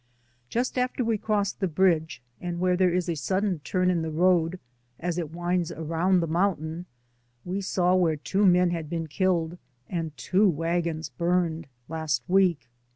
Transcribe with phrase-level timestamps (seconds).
[0.49, 4.09] Just after we crossed the bridge, and where there is a sudden turn in the
[4.09, 4.59] road,
[4.99, 6.87] as it winds around the mountain,
[7.45, 12.67] we saw where two men had been killed and two wagons burned last week.